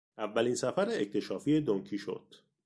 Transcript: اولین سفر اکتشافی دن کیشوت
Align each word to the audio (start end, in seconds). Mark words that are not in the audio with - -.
اولین 0.17 0.55
سفر 0.55 0.89
اکتشافی 0.91 1.61
دن 1.61 1.83
کیشوت 1.83 2.43